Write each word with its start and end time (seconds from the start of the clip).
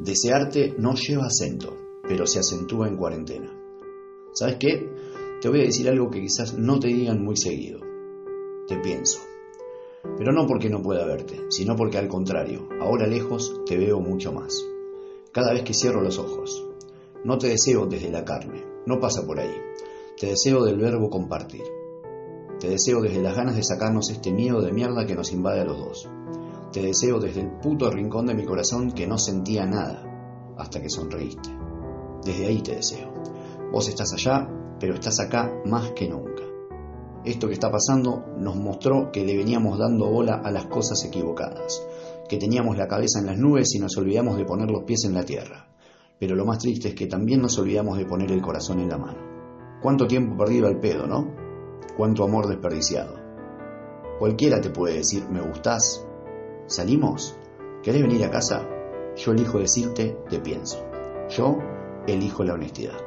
Desearte 0.00 0.74
no 0.78 0.94
lleva 0.94 1.26
acento, 1.26 1.74
pero 2.06 2.26
se 2.26 2.38
acentúa 2.38 2.86
en 2.86 2.96
cuarentena. 2.96 3.50
¿Sabes 4.32 4.56
qué? 4.60 4.90
Te 5.40 5.48
voy 5.48 5.60
a 5.60 5.64
decir 5.64 5.88
algo 5.88 6.10
que 6.10 6.20
quizás 6.20 6.52
no 6.58 6.78
te 6.78 6.88
digan 6.88 7.22
muy 7.24 7.36
seguido. 7.36 7.80
Te 8.68 8.76
pienso. 8.78 9.18
Pero 10.18 10.32
no 10.32 10.46
porque 10.46 10.68
no 10.68 10.82
pueda 10.82 11.06
verte, 11.06 11.46
sino 11.48 11.76
porque 11.76 11.96
al 11.96 12.08
contrario, 12.08 12.68
ahora 12.80 13.06
lejos 13.06 13.62
te 13.64 13.78
veo 13.78 13.98
mucho 14.00 14.32
más. 14.32 14.54
Cada 15.32 15.52
vez 15.52 15.62
que 15.62 15.74
cierro 15.74 16.02
los 16.02 16.18
ojos. 16.18 16.64
No 17.24 17.38
te 17.38 17.48
deseo 17.48 17.86
desde 17.86 18.10
la 18.10 18.24
carne, 18.24 18.64
no 18.84 19.00
pasa 19.00 19.26
por 19.26 19.40
ahí. 19.40 19.54
Te 20.18 20.26
deseo 20.26 20.64
del 20.64 20.78
verbo 20.78 21.08
compartir. 21.08 21.64
Te 22.60 22.68
deseo 22.68 23.00
desde 23.00 23.22
las 23.22 23.34
ganas 23.34 23.56
de 23.56 23.64
sacarnos 23.64 24.10
este 24.10 24.30
miedo 24.30 24.60
de 24.60 24.72
mierda 24.72 25.06
que 25.06 25.14
nos 25.14 25.32
invade 25.32 25.60
a 25.60 25.64
los 25.64 25.78
dos. 25.78 26.08
Te 26.72 26.82
deseo 26.82 27.18
desde 27.20 27.40
el 27.40 27.50
puto 27.58 27.90
rincón 27.90 28.26
de 28.26 28.34
mi 28.34 28.44
corazón 28.44 28.92
que 28.92 29.06
no 29.06 29.18
sentía 29.18 29.66
nada 29.66 30.02
hasta 30.56 30.80
que 30.80 30.88
sonreíste. 30.88 31.50
Desde 32.24 32.46
ahí 32.46 32.62
te 32.62 32.76
deseo. 32.76 33.12
Vos 33.72 33.88
estás 33.88 34.12
allá, 34.12 34.48
pero 34.80 34.94
estás 34.94 35.20
acá 35.20 35.52
más 35.64 35.92
que 35.92 36.08
nunca. 36.08 36.42
Esto 37.24 37.48
que 37.48 37.54
está 37.54 37.70
pasando 37.70 38.24
nos 38.38 38.54
mostró 38.54 39.10
que 39.10 39.24
le 39.24 39.36
veníamos 39.36 39.78
dando 39.78 40.08
bola 40.08 40.42
a 40.44 40.50
las 40.52 40.66
cosas 40.66 41.04
equivocadas, 41.04 41.84
que 42.28 42.36
teníamos 42.36 42.76
la 42.76 42.86
cabeza 42.86 43.18
en 43.18 43.26
las 43.26 43.36
nubes 43.36 43.74
y 43.74 43.80
nos 43.80 43.96
olvidamos 43.96 44.36
de 44.36 44.44
poner 44.44 44.70
los 44.70 44.84
pies 44.84 45.04
en 45.04 45.14
la 45.14 45.24
tierra. 45.24 45.68
Pero 46.20 46.36
lo 46.36 46.46
más 46.46 46.58
triste 46.58 46.88
es 46.88 46.94
que 46.94 47.06
también 47.06 47.42
nos 47.42 47.58
olvidamos 47.58 47.98
de 47.98 48.06
poner 48.06 48.30
el 48.30 48.40
corazón 48.40 48.78
en 48.78 48.88
la 48.88 48.98
mano. 48.98 49.18
Cuánto 49.82 50.06
tiempo 50.06 50.36
perdido 50.36 50.68
al 50.68 50.78
pedo, 50.78 51.06
¿no? 51.06 51.34
Cuánto 51.96 52.22
amor 52.22 52.46
desperdiciado. 52.46 53.16
Cualquiera 54.20 54.60
te 54.60 54.70
puede 54.70 54.98
decir, 54.98 55.28
me 55.28 55.40
gustás. 55.40 56.05
¿Salimos? 56.66 57.36
¿Querés 57.82 58.02
venir 58.02 58.24
a 58.24 58.30
casa? 58.30 58.68
Yo 59.16 59.32
elijo 59.32 59.58
decirte, 59.60 60.18
te 60.28 60.40
pienso. 60.40 60.84
Yo 61.28 61.58
elijo 62.06 62.42
la 62.42 62.54
honestidad. 62.54 62.98